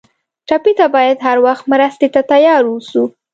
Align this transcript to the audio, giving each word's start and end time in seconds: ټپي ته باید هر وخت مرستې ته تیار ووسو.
ټپي 0.47 0.73
ته 0.79 0.85
باید 0.95 1.17
هر 1.27 1.37
وخت 1.45 1.63
مرستې 1.71 2.07
ته 2.13 2.21
تیار 2.31 2.63
ووسو. 2.65 3.03